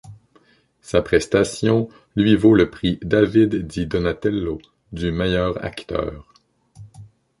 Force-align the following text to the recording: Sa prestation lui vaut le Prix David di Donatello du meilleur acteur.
Sa 0.81 1.03
prestation 1.03 1.87
lui 2.15 2.35
vaut 2.35 2.55
le 2.55 2.71
Prix 2.71 2.97
David 3.03 3.67
di 3.67 3.85
Donatello 3.85 4.59
du 4.93 5.11
meilleur 5.11 5.63
acteur. 5.63 6.33